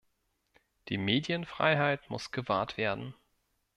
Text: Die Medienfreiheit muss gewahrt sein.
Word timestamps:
Die 0.89 0.97
Medienfreiheit 0.97 2.09
muss 2.09 2.31
gewahrt 2.31 2.73
sein. 2.75 3.13